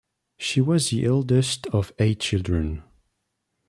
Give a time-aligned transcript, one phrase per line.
[0.39, 2.81] She was the eldest of eight children.